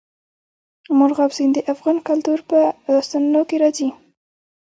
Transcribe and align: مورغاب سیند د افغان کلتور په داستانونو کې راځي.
مورغاب 0.97 1.31
سیند 1.37 1.53
د 1.55 1.59
افغان 1.73 1.97
کلتور 2.07 2.39
په 2.49 2.59
داستانونو 2.93 3.41
کې 3.49 3.55
راځي. 3.63 3.89